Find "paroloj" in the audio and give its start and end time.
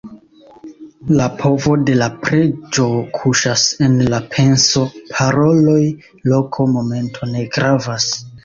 5.13-5.79